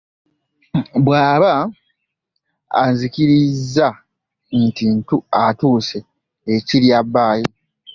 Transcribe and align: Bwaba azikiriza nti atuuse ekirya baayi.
Bwaba 1.05 1.53
azikiriza 2.85 3.87
nti 4.63 4.85
atuuse 5.45 5.97
ekirya 6.55 6.99
baayi. 7.13 7.47